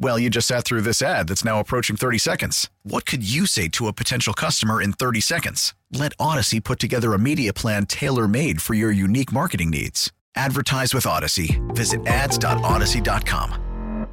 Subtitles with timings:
[0.00, 2.70] Well, you just sat through this ad that's now approaching 30 seconds.
[2.84, 5.74] What could you say to a potential customer in 30 seconds?
[5.90, 10.12] Let Audacy put together a media plan tailor made for your unique marketing needs.
[10.36, 11.58] Advertise with Audacy.
[11.74, 14.06] Visit ads.audacy.com.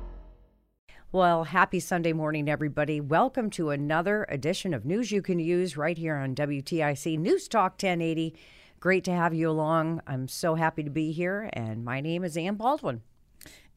[1.11, 2.99] Well, happy Sunday morning, everybody.
[2.99, 7.73] Welcome to another edition of News You Can Use right here on WTIC News Talk
[7.73, 8.36] 1080.
[8.80, 10.02] Great to have you along.
[10.08, 13.03] I'm so happy to be here, and my name is Ann Baldwin.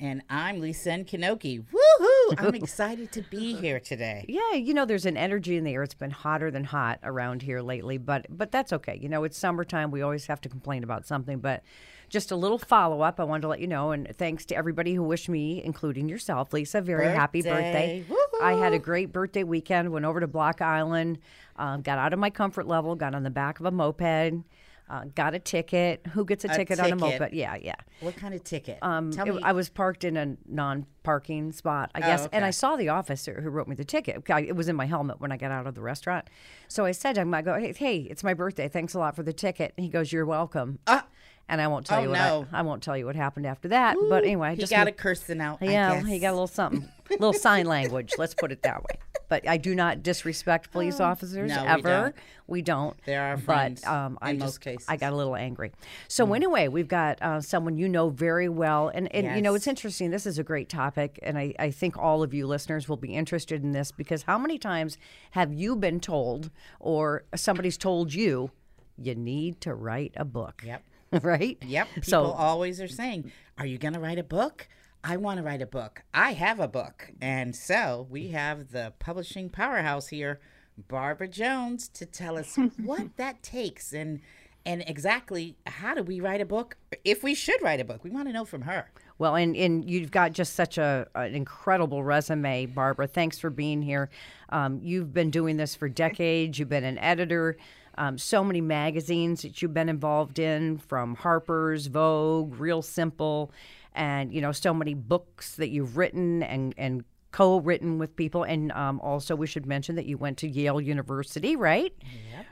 [0.00, 1.64] And I'm Lisa Kanoki.
[1.64, 2.34] Woohoo!
[2.38, 4.24] I'm excited to be here today.
[4.28, 5.82] Yeah, you know, there's an energy in the air.
[5.82, 8.96] It's been hotter than hot around here lately, but but that's okay.
[9.00, 9.90] You know, it's summertime.
[9.90, 11.64] We always have to complain about something, but
[12.08, 13.18] just a little follow up.
[13.18, 16.52] I wanted to let you know, and thanks to everybody who wished me, including yourself,
[16.52, 17.18] Lisa, very birthday.
[17.18, 18.04] happy birthday.
[18.08, 18.44] Woo-hoo.
[18.44, 19.90] I had a great birthday weekend.
[19.90, 21.18] Went over to Block Island,
[21.56, 24.44] um, got out of my comfort level, got on the back of a moped.
[24.90, 26.06] Uh, got a ticket.
[26.12, 27.20] Who gets a, A ticket, on a ticket.
[27.20, 27.32] moped?
[27.34, 27.74] Yeah, yeah.
[28.00, 28.78] What kind of ticket?
[28.80, 29.42] Um, Tell it- me.
[29.42, 33.40] I was parked in a non-parking spot, I Oh, guess, and I saw the officer
[33.42, 34.22] who wrote me the ticket.
[34.30, 36.28] I- It was in my helmet when I got out of the restaurant.
[36.68, 38.68] So I said to him, "I go, hey, hey, it's my birthday.
[38.68, 41.04] Thanks a lot for the ticket." And he goes, "You're welcome." Ah.
[41.50, 42.46] and I won't tell Oh, you what no.
[42.52, 43.96] I, I won't tell you what happened after that.
[44.10, 45.58] but anyway, I he just got a cursing out.
[45.62, 48.12] I yeah, he got a little something, little sign language.
[48.18, 48.98] Let's put it that way.
[49.28, 51.82] But I do not disrespect police officers Oh, No, we ever.
[51.82, 52.16] don't.
[52.46, 52.96] We don't.
[53.04, 54.86] They're our but, friends um, I in just, most cases.
[54.88, 55.70] I got a little angry.
[56.08, 59.66] So anyway, we've got uh, someone you know very well, and and you know it's
[59.66, 60.10] interesting.
[60.10, 63.14] This is a great topic, and I I think all of you listeners will be
[63.14, 64.96] interested in this because how many times
[65.32, 66.50] have you been told,
[66.80, 68.50] or somebody's told you,
[68.96, 70.62] you need to write a book?
[70.64, 70.82] Yep.
[71.22, 71.58] right.
[71.66, 71.88] Yep.
[71.94, 74.68] People So always are saying, "Are you going to write a book?"
[75.04, 76.02] I want to write a book.
[76.12, 80.40] I have a book, and so we have the publishing powerhouse here,
[80.88, 84.20] Barbara Jones, to tell us what that takes and
[84.66, 88.04] and exactly how do we write a book if we should write a book.
[88.04, 88.90] We want to know from her.
[89.16, 93.06] Well, and, and you've got just such a an incredible resume, Barbara.
[93.06, 94.10] Thanks for being here.
[94.50, 96.58] Um, you've been doing this for decades.
[96.58, 97.56] You've been an editor.
[97.96, 103.50] Um, so many magazines that you've been involved in, from Harper's, Vogue, Real Simple,
[103.98, 108.42] and you know so many books that you've written and and co-written with people.
[108.44, 111.92] And um, also, we should mention that you went to Yale University, right?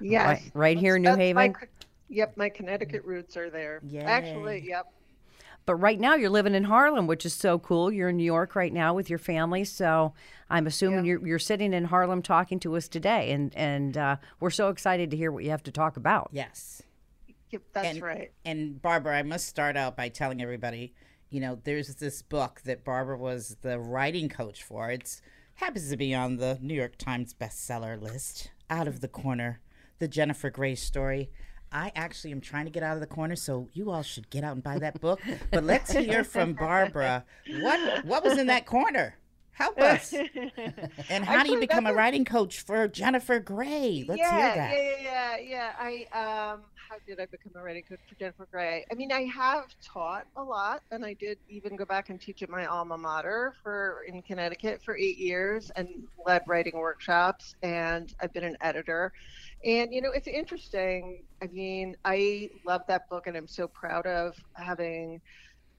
[0.01, 0.27] Yes.
[0.27, 1.69] Right, right here in New That's my Haven.
[2.11, 3.81] yep, my Connecticut roots are there.
[3.89, 4.01] Yay.
[4.01, 4.93] Actually, yep.
[5.65, 7.91] But right now you're living in Harlem, which is so cool.
[7.91, 10.13] You're in New York right now with your family, so
[10.51, 11.13] I'm assuming Yeah.
[11.13, 15.11] you're you're sitting in Harlem talking to us today, and and uh, we're so excited
[15.11, 16.29] to hear what you have to talk about.
[16.33, 16.83] Yes.
[17.51, 18.33] Yep, that's and, right.
[18.45, 20.93] And Barbara, I must start out by telling everybody,
[21.31, 24.91] you know, there's this book that Barbara was the writing coach for.
[24.91, 25.21] It's
[25.57, 28.51] happens to be on the New York Times bestseller list.
[28.69, 29.61] Out of the corner,
[29.99, 31.31] the Jennifer Grey story.
[31.73, 34.45] I actually am trying to get out of the corner, so you all should get
[34.45, 35.21] out and buy that book.
[35.51, 37.25] But let's hear from Barbara.
[37.61, 39.17] What what was in that corner?
[39.53, 40.15] Help us.
[41.09, 44.05] And how do you become a a- writing coach for Jennifer Grey?
[44.07, 44.73] Let's yeah, hear that.
[44.77, 46.05] yeah, yeah, yeah, yeah.
[46.13, 48.85] I um, how did I become a writing coach for Jennifer Grey?
[48.91, 52.43] I mean, I have taught a lot, and I did even go back and teach
[52.43, 55.89] at my alma mater for in Connecticut for eight years, and
[56.25, 59.13] led writing workshops, and I've been an editor.
[59.65, 61.23] And you know, it's interesting.
[61.43, 65.21] I mean, I love that book, and I'm so proud of having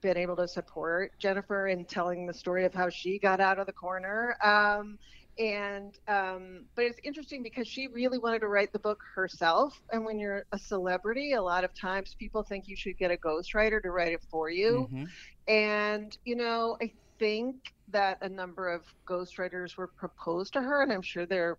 [0.00, 3.66] been able to support Jennifer in telling the story of how she got out of
[3.66, 4.36] the corner.
[4.42, 4.98] Um,
[5.38, 9.74] and um, but it's interesting because she really wanted to write the book herself.
[9.92, 13.16] And when you're a celebrity, a lot of times people think you should get a
[13.18, 14.90] ghostwriter to write it for you.
[14.90, 15.14] Mhm.
[15.48, 17.56] And you know, I think
[17.88, 21.58] that a number of ghostwriters were proposed to her, and I'm sure they're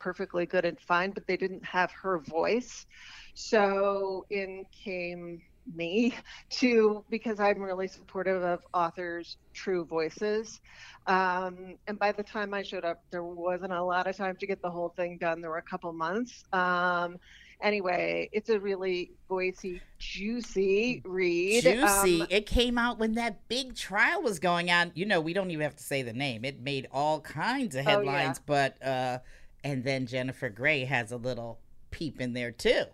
[0.00, 2.86] perfectly good and fine, but they didn't have her voice.
[3.34, 5.42] So in came
[5.74, 6.14] me
[6.50, 10.60] to because I'm really supportive of authors' true voices.
[11.06, 14.46] Um, and by the time I showed up, there wasn't a lot of time to
[14.46, 15.40] get the whole thing done.
[15.40, 16.44] There were a couple months.
[16.52, 17.18] Um,
[17.62, 21.62] Anyway, it's a really voicey, juicy read.
[21.62, 22.20] Juicy.
[22.20, 24.92] Um, it came out when that big trial was going on.
[24.94, 26.44] You know, we don't even have to say the name.
[26.44, 28.34] It made all kinds of Oh, yeah.
[28.36, 29.18] headlines, but uh
[29.64, 31.58] and then Jennifer Grey has a little
[31.90, 32.84] peep in there too.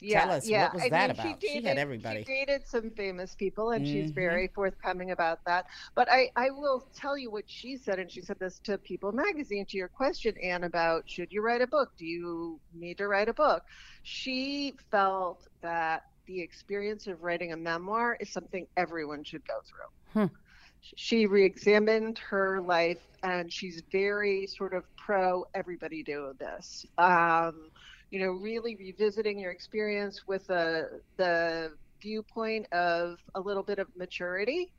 [0.00, 0.64] Yeah, Tell us, yeah.
[0.64, 1.40] what was I that mean, about?
[1.42, 2.24] She, She had dated, everybody.
[2.24, 4.14] She dated some famous people, and she's Mhm.
[4.14, 5.66] very forthcoming about that.
[5.94, 9.12] But I, I will tell you what she said, and she said this to People
[9.12, 9.64] Magazine.
[9.66, 11.92] To your question, Ann, about should you write a book?
[11.96, 13.64] Do you need to write a book?
[14.02, 20.26] She felt that the experience of writing a memoir is something everyone should go through.
[20.28, 20.34] Hmm.
[20.96, 26.86] She re-examined her life, and she's very sort of pro everybody do this.
[26.98, 27.70] Um,
[28.10, 33.88] you know, really revisiting your experience with the the viewpoint of a little bit of
[33.96, 34.72] maturity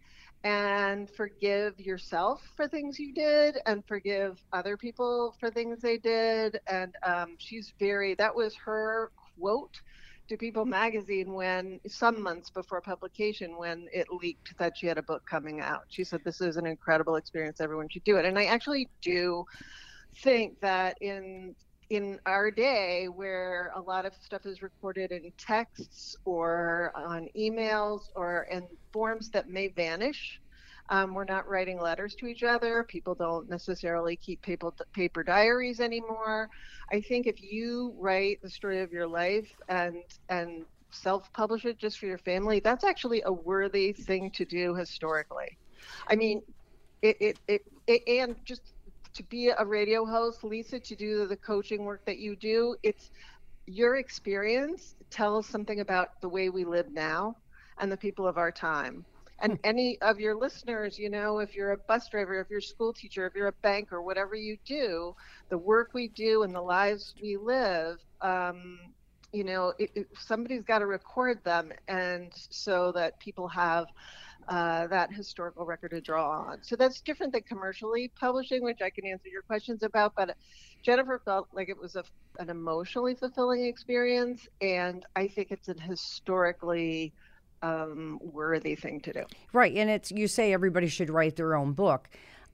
[0.43, 6.59] and forgive yourself for things you did and forgive other people for things they did.
[6.67, 9.81] And um, she's very, that was her quote
[10.29, 15.03] to People magazine when some months before publication when it leaked that she had a
[15.03, 15.81] book coming out.
[15.89, 17.59] She said, This is an incredible experience.
[17.59, 18.25] Everyone should do it.
[18.25, 19.43] And I actually do
[20.17, 21.55] think that in
[21.89, 28.01] in our day where a lot of stuff is recorded in texts or on emails
[28.15, 30.39] or in forms that may vanish
[30.89, 32.83] um, we're not writing letters to each other.
[32.83, 36.49] People don't necessarily keep paper, paper diaries anymore.
[36.91, 39.97] I think if you write the story of your life and
[40.29, 45.55] and self-publish it just for your family that's actually a worthy thing to do historically.
[46.07, 46.41] I mean
[47.03, 48.73] it, it, it, it and just
[49.13, 53.11] to be a radio host, Lisa, to do the coaching work that you do, it's
[53.65, 57.35] your experience tells something about the way we live now
[57.79, 59.05] and the people of our time.
[59.41, 62.61] And any of your listeners, you know, if you're a bus driver, if you're a
[62.61, 65.13] school teacher, if you're a banker, whatever you do,
[65.49, 68.79] the work we do and the lives we live, um,
[69.31, 73.85] you know, it, it, somebody's got to record them, and so that people have
[74.47, 76.63] uh, that historical record to draw on.
[76.63, 80.13] So that's different than commercially publishing, which I can answer your questions about.
[80.15, 80.35] But
[80.81, 82.03] Jennifer felt like it was a,
[82.39, 87.13] an emotionally fulfilling experience, and I think it's an historically
[87.61, 89.23] um, worthy thing to do.
[89.53, 92.09] Right, and it's you say everybody should write their own book.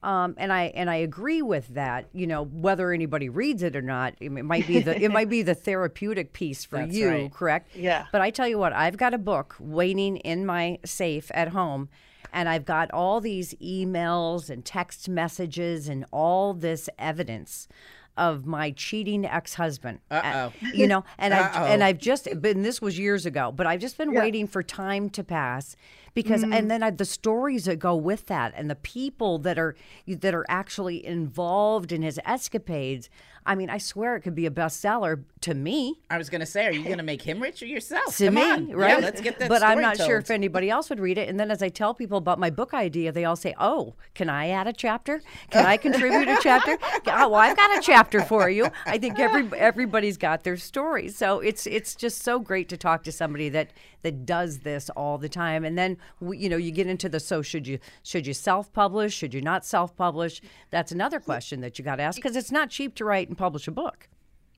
[0.06, 2.08] Um, and I and I agree with that.
[2.12, 5.42] You know, whether anybody reads it or not, it might be the it might be
[5.42, 7.32] the therapeutic piece for That's you, right.
[7.32, 7.74] correct?
[7.74, 8.06] Yeah.
[8.12, 11.88] But I tell you what, I've got a book waiting in my safe at home,
[12.32, 17.66] and I've got all these emails and text messages and all this evidence
[18.16, 20.00] of my cheating ex-husband.
[20.10, 20.52] Uh-oh.
[20.72, 21.64] You know, and I Uh-oh.
[21.64, 25.10] and I've just been this was years ago, but I've just been waiting for time
[25.10, 25.76] to pass
[26.14, 26.52] because mm-hmm.
[26.52, 29.76] and then I, the stories that go with that and the people that are
[30.06, 33.08] that are actually involved in his escapades.
[33.46, 36.00] I mean, I swear it could be a bestseller to me.
[36.10, 38.16] I was gonna say, are you gonna make him rich or yourself?
[38.16, 38.70] To Come me, on.
[38.72, 38.90] right?
[38.90, 39.48] Yeah, let's get that.
[39.48, 41.28] But I'm not sure if anybody else would read it.
[41.28, 44.28] And then as I tell people about my book idea, they all say, "Oh, can
[44.28, 45.22] I add a chapter?
[45.50, 46.76] Can I contribute a chapter?
[47.08, 51.08] Oh, well, I've got a chapter for you." I think every everybody's got their story,
[51.08, 53.70] so it's it's just so great to talk to somebody that
[54.02, 55.64] that does this all the time.
[55.64, 59.14] And then you know you get into the so should you should you self publish?
[59.14, 60.40] Should you not self publish?
[60.70, 63.38] That's another question that you got to ask because it's not cheap to write and
[63.38, 64.08] publish a book.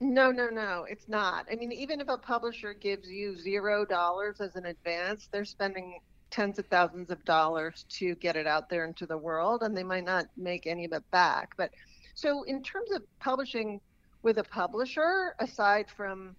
[0.00, 1.46] No, no, no, it's not.
[1.50, 5.98] I mean, even if a publisher gives you zero dollars as an advance, they're spending
[6.30, 9.82] tens of thousands of dollars to get it out there into the world, and they
[9.82, 11.54] might not make any of it back.
[11.56, 11.70] But
[12.14, 13.80] so, in terms of publishing
[14.22, 16.36] with a publisher, aside from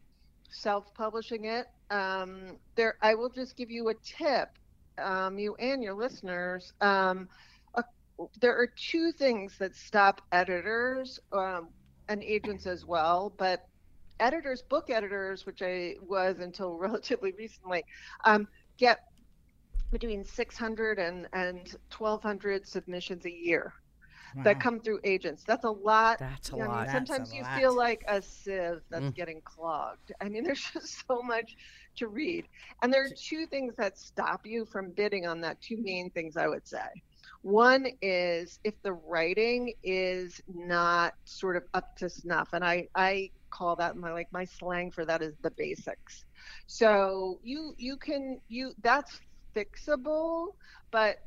[0.49, 4.49] self-publishing it, um, there, I will just give you a tip,
[4.97, 6.71] um, you and your listeners.
[6.79, 7.27] Um,
[8.41, 11.69] there are two things that stop editors um,
[12.09, 13.65] and agents as well, but
[14.19, 17.85] editors, book editors, which I was until relatively recently,
[18.25, 18.47] um,
[18.77, 18.99] get
[19.91, 21.57] between 600 and, and
[21.97, 23.73] 1200 submissions a year
[24.43, 25.43] that come through agents.
[25.43, 26.19] That's a lot.
[26.19, 26.87] That's a I mean, lot.
[26.87, 27.59] That's a sometimes you lot.
[27.59, 30.11] feel like a sieve that's getting clogged.
[30.21, 31.55] I mean, there's just so much
[31.97, 32.47] to read.
[32.81, 36.37] And there are two things that stop you from bidding on that, two main things
[36.37, 36.85] I would say.
[37.41, 43.31] One is if the writing is not sort of up to snuff, and I I
[43.49, 46.25] call that my like my slang for that is the basics.
[46.67, 49.19] So you you can you that's
[49.55, 50.49] fixable,
[50.91, 51.17] but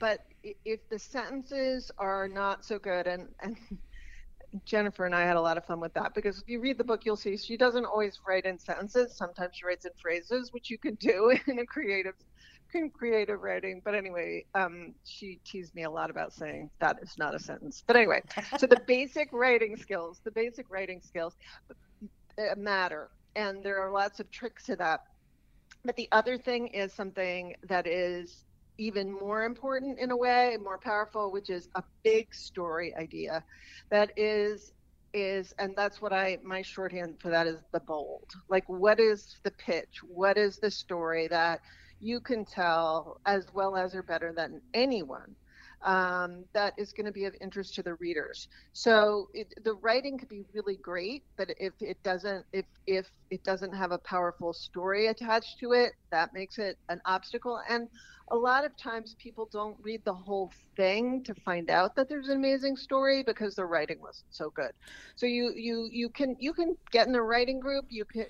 [0.00, 0.20] but
[0.64, 3.56] if the sentences are not so good and and
[4.64, 6.84] Jennifer and I had a lot of fun with that because if you read the
[6.84, 9.16] book, you'll see she doesn't always write in sentences.
[9.16, 12.14] Sometimes she writes in phrases, which you can do in a creative,
[12.74, 13.82] in creative writing.
[13.84, 17.82] But anyway, um, she teased me a lot about saying that is not a sentence.
[17.86, 18.22] But anyway,
[18.58, 21.36] so the basic writing skills, the basic writing skills
[22.38, 23.10] uh, matter.
[23.36, 25.00] and there are lots of tricks to that.
[25.84, 28.44] But the other thing is something that is
[28.78, 33.44] even more important in a way, more powerful, which is a big story idea
[33.90, 34.72] that is
[35.14, 38.30] is and that's what I my shorthand for that is the bold.
[38.48, 40.00] Like what is the pitch?
[40.06, 41.60] What is the story that
[42.00, 45.36] you can tell as well as or better than anyone?
[45.82, 48.48] um, that is going to be of interest to the readers.
[48.72, 53.44] So it, the writing could be really great, but if it doesn't, if if it
[53.44, 57.60] doesn't have a powerful story attached to it, that makes it an obstacle.
[57.68, 57.88] And
[58.30, 62.28] a lot of times people don't read the whole thing to find out that there's
[62.28, 64.72] an amazing story because the writing wasn't so good.
[65.14, 68.26] So you you you can you can get in a writing group, you can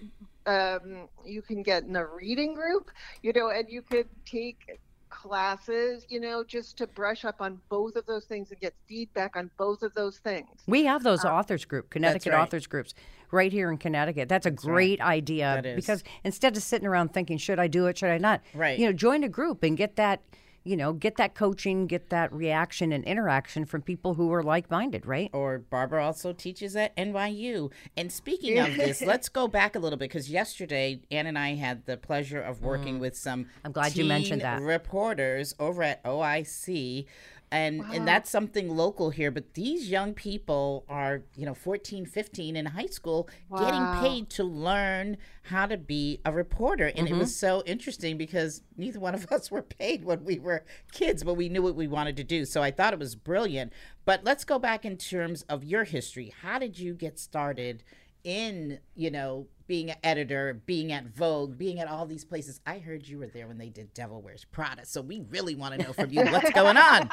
[0.49, 2.91] um, you can get in a reading group,
[3.23, 7.97] you know, and you could take classes, you know, just to brush up on both
[7.97, 10.49] of those things and get feedback on both of those things.
[10.67, 12.41] We have those um, authors group, Connecticut right.
[12.41, 12.95] authors groups,
[13.31, 14.29] right here in Connecticut.
[14.29, 15.09] That's a that's great right.
[15.09, 18.41] idea because instead of sitting around thinking, should I do it, should I not?
[18.55, 18.79] Right.
[18.79, 20.23] You know, join a group and get that
[20.69, 24.71] you know, get that coaching, get that reaction and interaction from people who are like
[24.71, 25.31] minded, right?
[25.33, 27.73] Or Barbara also teaches at NYU.
[27.97, 31.55] And speaking of this, let's go back a little bit because yesterday Ann and I
[31.55, 33.01] had the pleasure of working mm.
[33.01, 34.61] with some I'm glad you mentioned that.
[34.61, 37.07] reporters over at OIC
[37.51, 37.91] and wow.
[37.93, 42.67] and that's something local here but these young people are you know 14 15 in
[42.67, 43.59] high school wow.
[43.59, 47.15] getting paid to learn how to be a reporter and mm-hmm.
[47.15, 51.25] it was so interesting because neither one of us were paid when we were kids
[51.25, 53.73] but we knew what we wanted to do so i thought it was brilliant
[54.05, 57.83] but let's go back in terms of your history how did you get started
[58.29, 62.61] in you know being an editor, being at Vogue, being at all these places.
[62.67, 64.85] I heard you were there when they did Devil Wears Prada.
[64.85, 67.09] So we really want to know from you what's going on.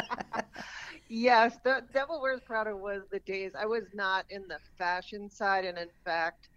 [1.08, 3.52] yes, the Devil Wears Prada was the days.
[3.58, 6.48] I was not in the fashion side, and in fact,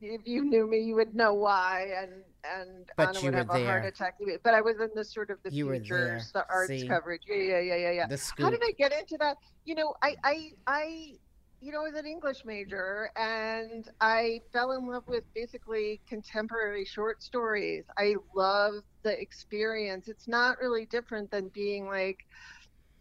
[0.00, 1.92] if you knew me, you would know why.
[1.96, 2.10] And
[2.44, 3.62] and but Anna would have there.
[3.62, 4.14] a heart attack.
[4.42, 6.88] But I was in the sort of the you futures, the arts See?
[6.88, 7.22] coverage.
[7.28, 8.16] Yeah, yeah, yeah, yeah, yeah.
[8.38, 9.36] How did I get into that?
[9.64, 11.18] You know, I I I
[11.60, 16.86] you know, I was an English major and I fell in love with basically contemporary
[16.86, 17.84] short stories.
[17.98, 20.08] I love the experience.
[20.08, 22.24] It's not really different than being like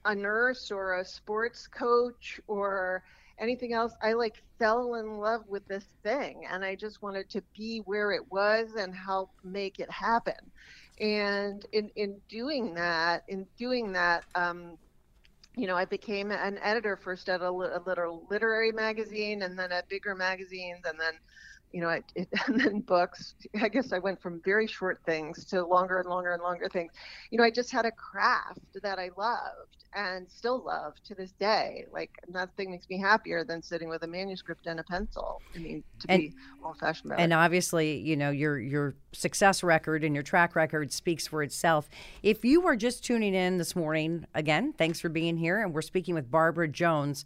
[0.03, 3.01] a nurse or a sports coach or
[3.39, 3.93] anything else.
[4.01, 8.11] I like fell in love with this thing and I just wanted to be where
[8.11, 10.51] it was and help make it happen.
[10.99, 14.77] And in, in doing that, in doing that, um,
[15.55, 19.71] you know, I became an editor first at a, a little literary magazine and then
[19.71, 21.13] at bigger magazines and then,
[21.71, 23.35] you know, it, it, and then books.
[23.61, 26.91] I guess I went from very short things to longer and longer and longer things.
[27.31, 31.31] You know, I just had a craft that I loved and still love to this
[31.39, 31.85] day.
[31.91, 35.41] Like nothing makes me happier than sitting with a manuscript and a pencil.
[35.55, 36.33] I mean, to and, be
[36.63, 41.27] old fashioned And obviously, you know, your your success record and your track record speaks
[41.27, 41.89] for itself.
[42.21, 45.61] If you are just tuning in this morning, again, thanks for being here.
[45.61, 47.25] And we're speaking with Barbara Jones.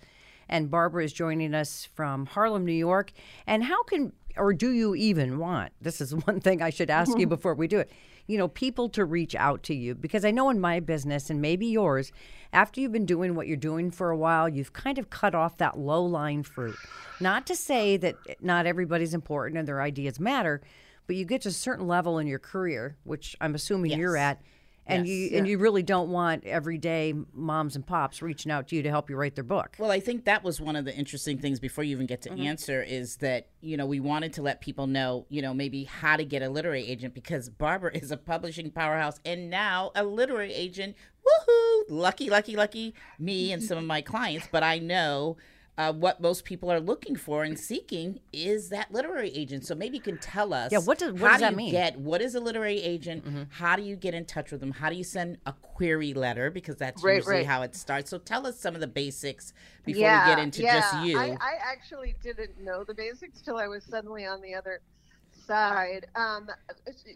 [0.49, 3.13] And Barbara is joining us from Harlem, New York.
[3.47, 5.71] And how can or do you even want?
[5.81, 7.91] This is one thing I should ask you before we do it
[8.27, 11.41] you know, people to reach out to you because I know in my business and
[11.41, 12.11] maybe yours,
[12.53, 15.57] after you've been doing what you're doing for a while, you've kind of cut off
[15.57, 16.75] that low line fruit.
[17.19, 20.61] Not to say that not everybody's important and their ideas matter,
[21.05, 23.99] but you get to a certain level in your career, which I'm assuming yes.
[23.99, 24.41] you're at,
[24.85, 25.37] and yes, you yeah.
[25.37, 29.09] and you really don't want everyday moms and pops reaching out to you to help
[29.09, 29.75] you write their book.
[29.79, 32.29] Well, I think that was one of the interesting things before you even get to
[32.29, 32.43] mm-hmm.
[32.43, 36.17] answer is that you know we wanted to let people know you know maybe how
[36.17, 40.53] to get a literary agent because Barbara is a publishing powerhouse and now a literary
[40.53, 40.95] agent.
[41.23, 41.83] Woohoo!
[41.87, 45.37] Lucky, lucky, lucky me and some of my clients, but I know
[45.77, 49.65] uh, what most people are looking for and seeking is that literary agent.
[49.65, 50.71] So maybe you can tell us.
[50.71, 51.71] Yeah, what does, what does do that mean?
[51.71, 53.25] Get what is a literary agent?
[53.25, 53.43] Mm-hmm.
[53.49, 54.71] How do you get in touch with them?
[54.71, 56.51] How do you send a query letter?
[56.51, 57.45] Because that's right, usually right.
[57.45, 58.11] how it starts.
[58.11, 59.53] So tell us some of the basics
[59.83, 60.79] before yeah, we get into yeah.
[60.79, 61.17] just you.
[61.17, 64.79] I, I actually didn't know the basics till I was suddenly on the other
[65.47, 66.05] side.
[66.15, 66.49] Um,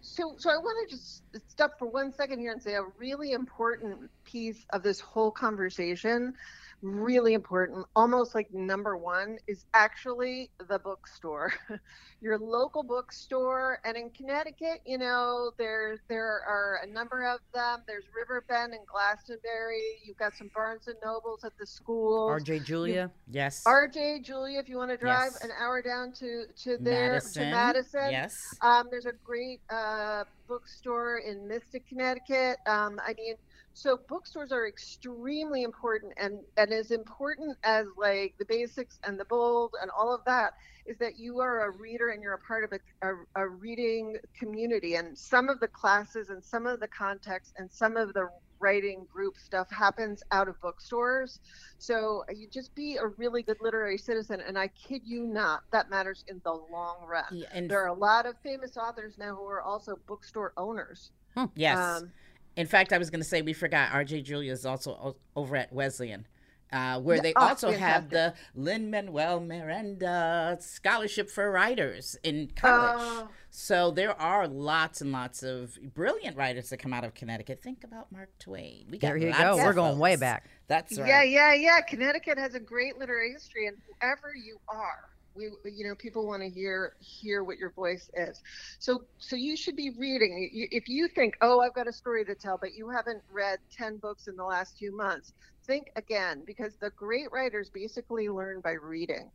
[0.02, 3.34] so, so I want to just stop for one second here and say a really
[3.34, 6.34] important piece of this whole conversation
[6.82, 11.54] really important, almost like number one, is actually the bookstore.
[12.22, 17.82] Your local bookstore, and in Connecticut, you know, there there are a number of them.
[17.88, 19.82] There's Riverbend and Glastonbury.
[20.04, 22.28] You've got some Barnes and Nobles at the school.
[22.28, 22.60] R.J.
[22.60, 23.64] Julia, you, yes.
[23.66, 24.22] R.J.
[24.22, 25.44] Julia, if you want to drive yes.
[25.44, 27.44] an hour down to to there Madison.
[27.44, 28.12] to Madison.
[28.12, 28.56] Yes.
[28.62, 32.58] Um, there's a great uh, bookstore in Mystic, Connecticut.
[32.66, 33.36] Um, I mean
[33.78, 39.26] So bookstores are extremely important, and and as important as like the basics and the
[39.26, 40.54] bold and all of that
[40.88, 44.18] is that you are a reader and you're a part of a, a, a reading
[44.36, 44.96] community.
[44.96, 48.28] And some of the classes and some of the context and some of the
[48.60, 51.40] writing group stuff happens out of bookstores.
[51.78, 54.42] So you just be a really good literary citizen.
[54.42, 57.26] And I kid you not, that matters in the long run.
[57.32, 61.12] Yeah, and- there are a lot of famous authors now who are also bookstore owners.
[61.56, 61.78] Yes.
[61.78, 62.12] Um,
[62.58, 64.24] In fact, I was going to say we forgot R.J.
[64.24, 66.26] Julia is also o- over at Wesleyan,
[66.74, 72.98] uh, where they oh, also have the Lin Manuel Miranda Scholarship for Writers in college.
[73.00, 73.30] Oh.
[73.52, 77.62] so there are lots and lots of brilliant writers that come out of Connecticut.
[77.62, 78.88] Think about Mark Twain.
[78.90, 79.58] We got There you lots go.
[79.60, 80.50] of We're going way back.
[80.68, 81.08] That's right.
[81.08, 81.82] Yeah, yeah, yeah.
[81.82, 86.42] Connecticut has a great literary history, and whoever you are, we, you know, people want
[86.44, 88.42] to hear hear what your voice is.
[88.80, 90.50] So, so you should be reading.
[90.72, 93.98] If you think, oh, I've got a story to tell, but you haven't read ten
[93.98, 95.34] books in the last few months,
[95.68, 99.30] think again, because the great writers basically learn by reading,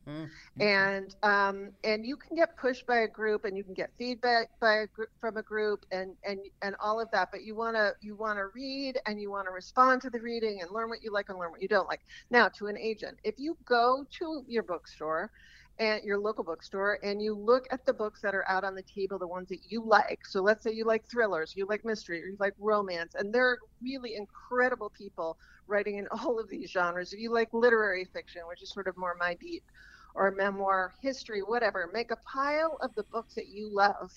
[0.60, 4.48] and um, and you can get pushed by a group, and you can get feedback
[4.60, 7.28] by a group from a group, and and and all of that.
[7.30, 10.88] But you wanna you wanna read, and you wanna respond to the reading, and learn
[10.88, 12.00] what you like and learn what you don't like.
[12.30, 15.30] Now, to an agent, if you go to your bookstore
[15.82, 18.84] and your local bookstore and you look at the books that are out on the
[18.84, 20.20] table, the ones that you like.
[20.24, 23.48] So let's say you like thrillers, you like mystery, or you like romance, and there
[23.48, 25.36] are really incredible people
[25.66, 27.12] writing in all of these genres.
[27.12, 29.64] If you like literary fiction, which is sort of more my beat,
[30.14, 34.10] or memoir, history, whatever, make a pile of the books that you love.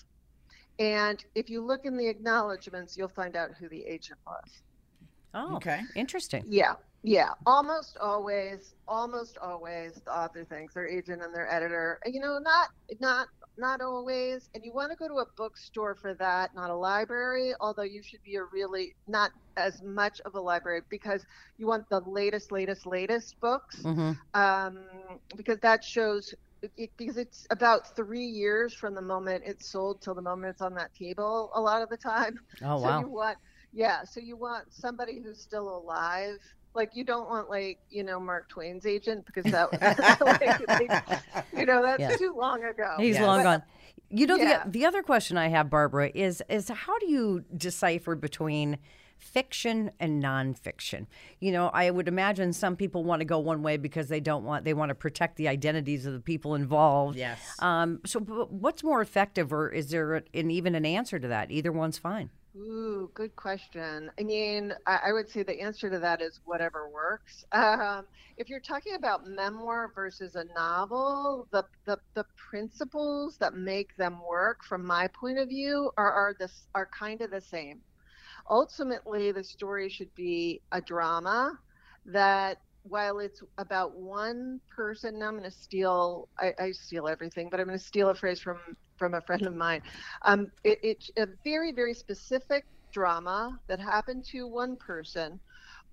[0.77, 4.51] And if you look in the acknowledgments, you'll find out who the agent was.
[5.33, 5.81] Oh, Okay.
[5.95, 6.43] Interesting.
[6.47, 6.73] Yeah,
[7.05, 7.31] yeah.
[7.47, 11.99] Almost always, almost always, the author thanks their agent and their editor.
[12.05, 12.69] You know, not
[13.01, 14.49] not not always.
[14.55, 17.53] And you want to go to a bookstore for that, not a library.
[17.61, 21.25] Although you should be a really not as much of a library because
[21.57, 23.87] you want the latest, latest, latest books.
[23.87, 24.85] hmm Um,
[25.37, 26.33] because that shows.
[26.77, 30.61] It, because it's about three years from the moment it's sold till the moment it's
[30.61, 33.05] on that table a lot of the time Oh, so wow.
[33.05, 33.37] you want,
[33.73, 34.03] yeah.
[34.05, 36.37] So you want somebody who's still alive.
[36.75, 39.81] Like you don't want like you know Mark Twain's agent because that was
[40.21, 41.21] like, like,
[41.55, 42.15] you know that's Yeah.
[42.17, 42.95] too long ago.
[42.97, 43.23] He's Yes.
[43.25, 43.63] long gone.
[44.09, 44.63] You know, Yeah.
[44.65, 48.77] the, the other question I have, Barbara, is is how do you decipher between
[49.17, 51.07] fiction and nonfiction?
[51.39, 54.43] You know, I would imagine some people want to go one way because they don't
[54.43, 57.17] want they want to protect the identities of the people involved.
[57.17, 57.39] Yes.
[57.59, 61.49] Um, so, b- what's more effective, or is there an, even an answer to that?
[61.51, 62.29] Either one's fine.
[62.55, 64.09] Ooh, good question.
[64.17, 67.43] I mean, I, I would say the answer to that is whatever works.
[67.53, 68.05] Um,
[68.37, 74.21] if you're talking about memoir versus a novel, the, the the principles that make them
[74.27, 77.81] work, from my point of view, are are this are kind of the same.
[78.49, 81.59] Ultimately, the story should be a drama
[82.05, 87.59] that while it's about one person, I'm going to steal, I, I steal everything, but
[87.59, 88.57] I'm going to steal a phrase from
[88.97, 89.81] from a friend of mine.
[90.25, 95.39] Um, it, it's a very, very specific drama that happened to one person,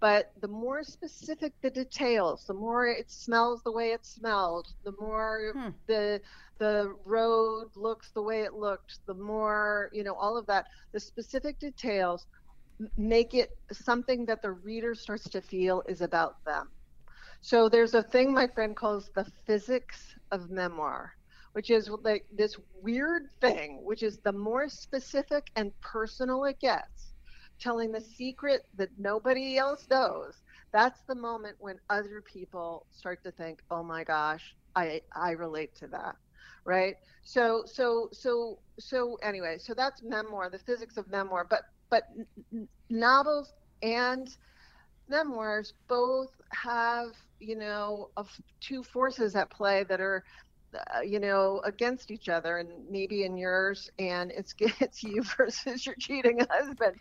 [0.00, 4.92] but the more specific the details, the more it smells the way it smelled, the
[5.00, 5.70] more Hmm.
[5.88, 6.20] the
[6.58, 10.66] the road looks the way it looked, the more you know all of that.
[10.92, 12.26] The specific details
[12.96, 16.68] make it something that the reader starts to feel is about them.
[17.42, 21.12] So there's a thing my friend calls the physics of memoir,
[21.52, 27.14] which is like this weird thing, which is the more specific and personal it gets,
[27.60, 30.42] telling the secret that nobody else knows.
[30.72, 35.74] That's the moment when other people start to think, "Oh my gosh, I I relate
[35.76, 36.16] to that."
[36.64, 36.96] Right?
[37.22, 42.04] So so so so anyway, so that's memoir, the physics of memoir, but but
[42.90, 44.28] novels and
[45.08, 47.08] memoirs both have
[47.40, 48.28] you know of
[48.60, 50.22] two forces at play that are
[50.74, 55.85] uh, you know against each other and maybe in yours and it's it's you versus
[55.87, 56.96] your cheating husband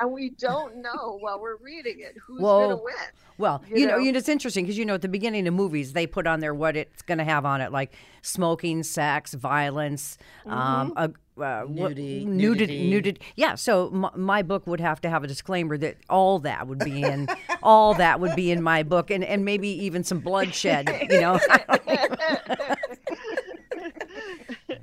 [0.00, 2.58] and we don't know while we're reading it who's Whoa.
[2.66, 2.94] going to win
[3.38, 3.98] Well, You you, know, know?
[3.98, 6.40] you know, it's interesting because you know at the beginning of movies they put on
[6.40, 11.10] there what it's going to have on it, like smoking, sex, violence, um, a,
[11.40, 12.90] uh, Nudity, nudity, nudity.
[12.90, 13.20] nudity.
[13.36, 16.78] Yeah, so my, my book would have to have a disclaimer that all that would
[16.78, 17.28] be in
[17.62, 20.88] all that would be in my book, and and maybe even some bloodshed.
[21.10, 21.38] You know,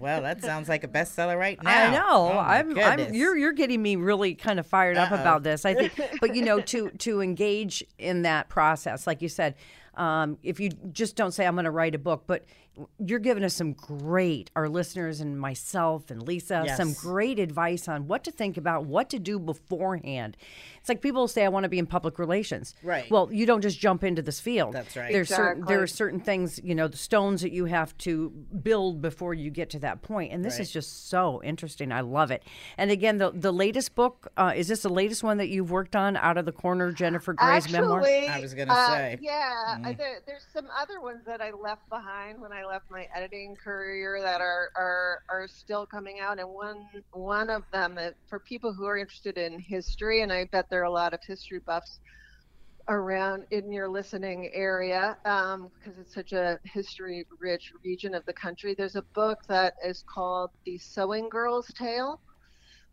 [0.03, 1.87] Well, that sounds like a bestseller right now.
[1.87, 2.31] I know.
[2.33, 3.13] Oh, I'm, I'm.
[3.13, 5.21] You're, you're getting me really kind of fired up Uh-oh.
[5.21, 5.65] about this.
[5.65, 9.55] I think, but you know, to to engage in that process, like you said,
[9.95, 12.43] um, if you just don't say I'm going to write a book, but
[12.97, 18.07] you're giving us some great, our listeners and myself and Lisa, some great advice on
[18.07, 20.37] what to think about, what to do beforehand.
[20.79, 22.75] It's like people say, I want to be in public relations.
[22.83, 23.09] Right.
[23.09, 24.73] Well, you don't just jump into this field.
[24.73, 25.13] That's right.
[25.13, 29.01] There's certain there are certain things, you know, the stones that you have to build
[29.01, 30.33] before you get to that point.
[30.33, 31.91] And this is just so interesting.
[31.91, 32.43] I love it.
[32.77, 35.95] And again, the the latest book uh, is this the latest one that you've worked
[35.95, 36.17] on?
[36.17, 38.03] Out of the corner, Jennifer Grey's Actually, memoir.
[38.03, 39.17] I was gonna uh, say.
[39.21, 43.07] Yeah, I- there, there's some other ones that I left behind when I left my
[43.15, 48.15] editing career that are are, are still coming out, and one one of them that
[48.27, 51.19] for people who are interested in history, and I bet there are a lot of
[51.25, 51.99] history buffs
[52.89, 58.33] around in your listening area um, because it's such a history rich region of the
[58.33, 58.75] country.
[58.77, 62.19] There's a book that is called The Sewing Girl's Tale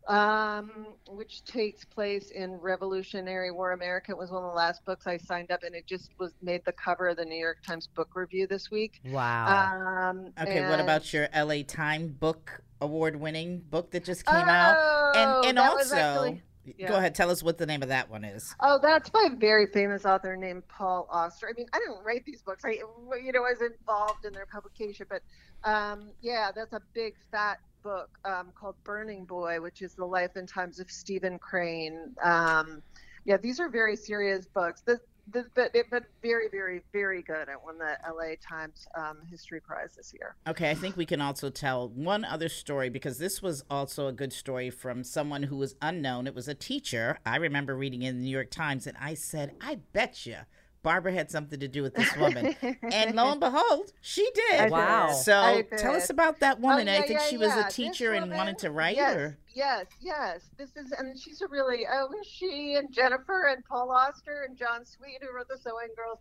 [0.07, 4.11] um, which takes place in Revolutionary War America.
[4.11, 6.63] It was one of the last books I signed up, and it just was made
[6.65, 9.01] the cover of the New York Times Book Review this week.
[9.05, 10.09] Wow.
[10.09, 14.75] Um, Okay, what about your LA Time book award winning book that just came out?
[14.77, 16.43] Oh, And and that was also actually-
[16.87, 18.55] go ahead, tell us what the name of that one is.
[18.59, 21.47] Oh, that's by a very famous author named Paul Auster.
[21.49, 22.63] I mean, I didn't write these books.
[22.65, 25.21] I, you know, I was involved in their publication, but
[25.63, 30.35] um, yeah, that's a big fat book um, called Burning Boy, which is the life
[30.35, 32.15] and times of Stephen Crane.
[32.23, 32.81] Um,
[33.25, 34.81] yeah, these are very serious books.
[34.81, 37.47] This, this, but, but very, very, very good.
[37.47, 40.35] It won the LA Times um, History Prize this year.
[40.47, 44.11] Okay, I think we can also tell one other story because this was also a
[44.11, 46.27] good story from someone who was unknown.
[46.27, 47.19] It was a teacher.
[47.25, 50.37] I remember reading in the New York Times, and I said, I bet you
[50.83, 52.55] Barbara had something to do with this woman.
[52.81, 54.59] and lo and behold, she did.
[54.61, 55.07] I Wow.
[55.07, 55.15] did.
[55.17, 56.87] So I tell us about that Oh, woman.
[56.89, 57.61] I think yeah, she was yeah.
[57.61, 58.95] a This teacher and wanted to write.
[58.95, 60.49] Yes, Or yes, yes.
[60.57, 64.83] This is, and she's a really, oh, she and Jennifer and Paul Auster and John
[64.85, 66.19] Sweet, who wrote the Sewing Girls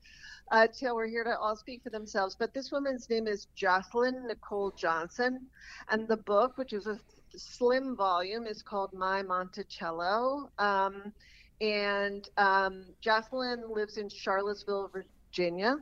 [0.53, 2.37] uh, Tale, were here to all speak for themselves.
[2.39, 5.47] But this woman's name is Jocelyn Nicole Johnson,
[5.89, 6.99] and the book, which is a
[7.35, 10.51] slim volume, is called My Monticello.
[10.59, 11.13] Um,
[11.61, 15.77] and um, Jocelyn lives in Charlottesville, Virginia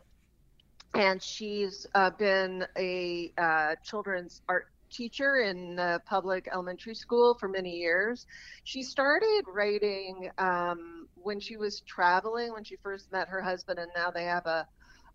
[0.95, 7.49] and she's uh, been a uh, children's art teacher in uh, public elementary school for
[7.49, 8.27] many years.
[8.65, 13.91] She started writing um, when she was traveling, when she first met her husband, and
[13.95, 14.67] now they have a,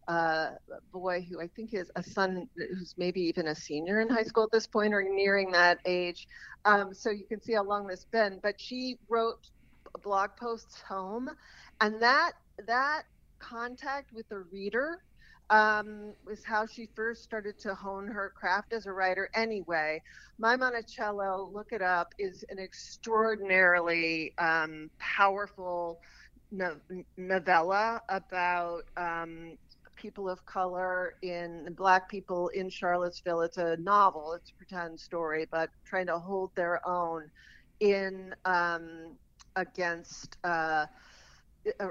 [0.07, 0.51] a
[0.91, 4.43] boy who I think is a son who's maybe even a senior in high school
[4.43, 6.27] at this point or nearing that age.
[6.65, 8.39] Um, so you can see how long this has been.
[8.43, 9.49] But she wrote
[10.03, 11.29] blog posts home,
[11.81, 12.33] and that
[12.67, 13.03] that
[13.39, 14.97] contact with the reader
[15.49, 19.29] um, was how she first started to hone her craft as a writer.
[19.35, 20.01] Anyway,
[20.39, 25.99] My Monticello, look it up, is an extraordinarily um, powerful
[26.51, 26.79] no-
[27.17, 29.57] novella about um,
[29.95, 33.41] people of color in black people in Charlottesville.
[33.41, 37.29] It's a novel, it's a pretend story, but trying to hold their own
[37.79, 39.17] in um,
[39.55, 40.37] against.
[40.43, 40.85] Uh,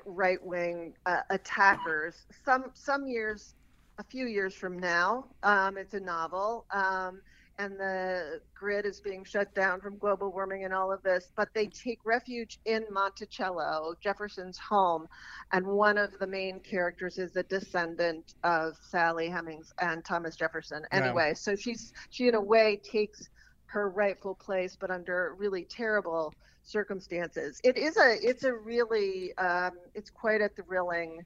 [0.04, 2.26] right wing uh, attackers.
[2.44, 3.54] Some some years,
[3.98, 7.20] a few years from now, um, it's a novel, um,
[7.58, 11.30] and the grid is being shut down from global warming and all of this.
[11.36, 15.08] But they take refuge in Monticello, Jefferson's home,
[15.52, 20.82] and one of the main characters is a descendant of Sally Hemings and Thomas Jefferson.
[20.92, 20.98] Wow.
[20.98, 23.28] Anyway, so she's she in a way takes
[23.66, 27.60] her rightful place, but under really terrible circumstances.
[27.64, 31.20] It is a it's a really um, it's quite a thrilling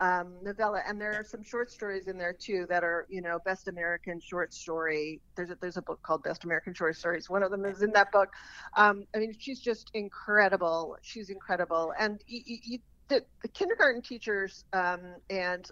[0.00, 3.38] um, novella, and there are some short stories in there too that are you know
[3.44, 5.20] best American short story.
[5.36, 7.28] There's a, there's a book called Best American Short Stories.
[7.28, 8.28] One of them is in that book.
[8.76, 10.96] Um, I mean, she's just incredible.
[11.02, 15.66] She's incredible, and y- y- y- the, the kindergarten teachers um, and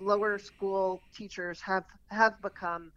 [0.00, 2.90] lower school teachers have have become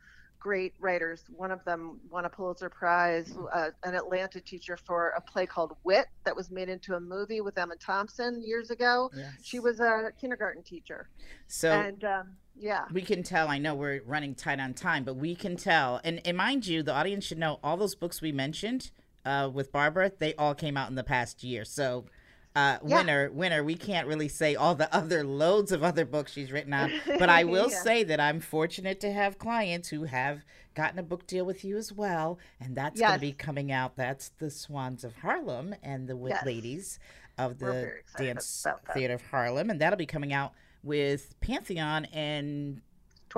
[0.43, 1.23] great writers.
[1.33, 5.77] One of them won a Pulitzer Prize, uh, an Atlanta teacher for a play called
[5.85, 9.09] Wit that was made into a movie with Emma Thompson years ago.
[9.15, 9.31] Yes.
[9.41, 11.07] She was a kindergarten teacher.
[11.47, 12.83] so and um, yeah.
[12.91, 13.47] we can tell.
[13.47, 16.01] I know we're running tight on time, but we can tell.
[16.03, 18.91] And, and mind you, the audience should know all those books we mentioned
[19.23, 20.11] uh, with Barbara.
[20.19, 21.63] They all came out in the past year.
[21.63, 22.05] So.
[22.55, 22.97] Uh, Yeah.
[22.97, 23.63] winner, winner.
[23.63, 27.29] We can't really say all the other loads of other books she's written on, but
[27.29, 27.81] I will Yeah.
[27.81, 30.43] say that I'm fortunate to have clients who have
[30.75, 33.95] gotten a book deal with you as well, and that's going to be coming out.
[33.95, 36.45] That's the Swans of Harlem and the Wit Yes.
[36.45, 36.99] Ladies
[37.37, 38.65] of the Dance.
[38.93, 42.81] Theater of Harlem, and that'll be coming out with Pantheon and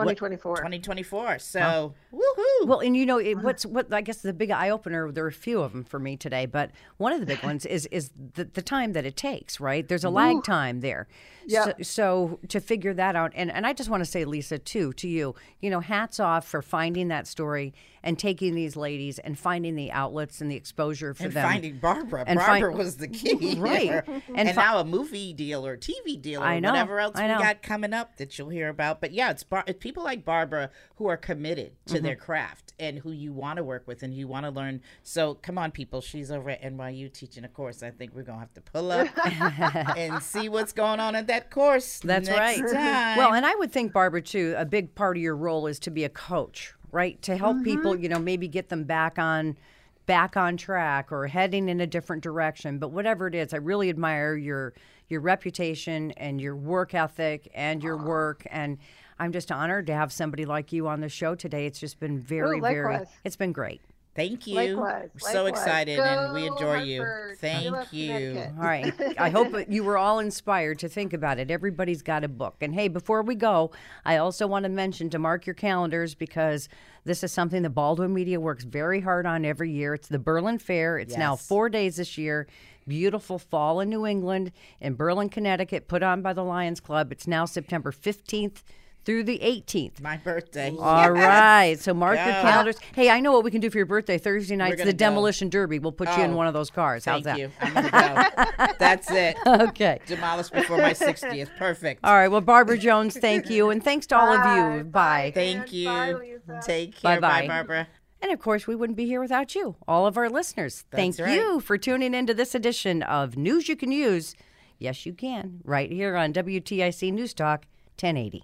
[0.03, 0.57] 2024.
[0.57, 1.39] 2024.
[1.39, 2.67] So, woohoo.
[2.67, 5.11] Well, and you know it, what's what I guess the big eye opener.
[5.11, 7.65] There are a few of them for me today, but one of the big ones
[7.65, 9.59] is is the, the time that it takes.
[9.59, 11.07] Right, there's a lag time there.
[11.47, 11.65] Yeah.
[11.65, 14.93] So, so to figure that out, and and I just want to say, Lisa, too,
[14.93, 19.37] to you, you know, hats off for finding that story and taking these ladies and
[19.37, 21.43] finding the outlets and the exposure for and them.
[21.49, 22.23] finding Barbara.
[22.27, 23.55] And Barbara find- was the key.
[23.59, 24.03] Right.
[24.07, 27.33] And And, now a movie deal or TV deal or know, whatever else I we
[27.33, 27.39] know.
[27.39, 29.01] got coming up that you'll hear about.
[29.01, 32.23] But yeah, it's, bar- it's people like Barbara who are committed to their Mm-hmm.
[32.25, 34.81] craft and who you want to work with and you want to learn.
[35.01, 35.99] So come on, people.
[36.01, 37.81] She's over at NYU teaching a course.
[37.81, 39.07] I think we're going to have to pull up
[39.97, 41.99] and see what's going on at that course.
[41.99, 42.57] That's right.
[42.57, 43.17] Time.
[43.17, 45.91] Well, and I would think, Barbara, too, a big part of your role is to
[45.91, 47.21] be a coach, right?
[47.23, 47.63] To help mm-hmm.
[47.63, 49.57] people, you know, maybe get them back on
[50.05, 52.77] back on track or heading in a different direction.
[52.77, 54.73] But whatever it is, I really admire your
[55.07, 58.77] your reputation and your work ethic and your work and
[59.17, 61.65] I'm just honored to have somebody like you on the show today.
[61.65, 63.81] It's just been oh, very, very it's been great.
[64.15, 64.55] Thank you.
[64.55, 65.61] Likewise, We're so likewise.
[65.63, 67.05] excited and we Go adore you.
[67.37, 68.43] Thank you.
[68.57, 68.93] All right.
[69.19, 71.51] I hope you were all inspired to think about it.
[71.51, 72.55] Everybody's got a book.
[72.61, 73.71] And hey, before we go,
[74.05, 76.69] I also want to mention to mark your calendars because
[77.03, 79.93] this is something that Baldwin Media works very hard on every year.
[79.93, 80.97] It's the Berlin Fair.
[80.97, 82.47] It's now four days this year.
[82.87, 87.11] Beautiful fall in New England in Berlin, Connecticut, put on by the Lions Club.
[87.11, 88.61] It's now September 15th
[89.05, 90.01] through the 18th.
[90.01, 90.75] My birthday.
[90.77, 92.77] All right, so mark your calendars.
[92.93, 94.17] Hey, I know what we can do for your birthday.
[94.17, 94.97] Thursday night's gonna the go.
[94.97, 95.79] demolition derby.
[95.79, 97.05] We'll put you in oh, one of those cars.
[97.05, 97.39] How's Thank that?
[97.39, 97.51] you.
[97.61, 98.73] I'm go.
[98.79, 99.37] That's it.
[99.45, 99.99] Okay.
[100.07, 101.49] Demolished before my 60th.
[101.57, 102.01] Perfect.
[102.03, 102.27] All right.
[102.27, 103.69] Well, Barbara Jones, thank you.
[103.69, 104.83] And thanks to all of you.
[104.85, 105.31] Bye.
[105.33, 105.85] Thank you.
[105.85, 106.61] Bye, Lisa.
[106.63, 107.19] Take care.
[107.21, 107.41] Bye-bye.
[107.41, 107.87] Bye, Barbara.
[108.21, 110.83] And of course, we wouldn't be here without you, all of our listeners.
[110.89, 111.35] Thank right.
[111.35, 114.35] you for tuning into this edition of News You Can Use.
[114.79, 117.65] Yes, you can, right here on WTIC News Talk
[117.99, 118.43] 1080.